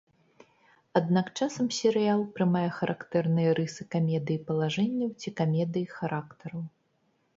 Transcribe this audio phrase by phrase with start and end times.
[0.99, 6.61] Аднак часам серыял прымае характэрныя рысы камедыі палажэнняў ці камедыі характараў.